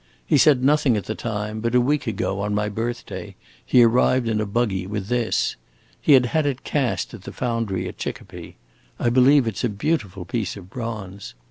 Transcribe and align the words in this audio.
He 0.25 0.39
said 0.39 0.63
nothing 0.63 0.97
at 0.97 1.05
the 1.05 1.13
time, 1.13 1.59
but 1.59 1.75
a 1.75 1.79
week 1.79 2.07
ago, 2.07 2.39
on 2.41 2.55
my 2.55 2.69
birthday, 2.69 3.35
he 3.63 3.83
arrived 3.83 4.27
in 4.27 4.41
a 4.41 4.47
buggy, 4.47 4.87
with 4.87 5.09
this. 5.09 5.55
He 6.01 6.13
had 6.13 6.25
had 6.25 6.47
it 6.47 6.63
cast 6.63 7.13
at 7.13 7.21
the 7.21 7.31
foundry 7.31 7.87
at 7.87 7.99
Chicopee; 7.99 8.55
I 8.99 9.11
believe 9.11 9.45
it 9.45 9.57
's 9.57 9.63
a 9.63 9.69
beautiful 9.69 10.25
piece 10.25 10.57
of 10.57 10.71
bronze. 10.71 11.35